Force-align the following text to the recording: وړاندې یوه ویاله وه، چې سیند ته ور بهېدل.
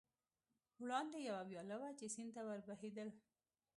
وړاندې 0.81 1.17
یوه 1.27 1.41
ویاله 1.49 1.75
وه، 1.79 1.89
چې 1.99 2.05
سیند 2.13 2.31
ته 2.35 2.41
ور 2.47 2.59
بهېدل. 2.67 3.09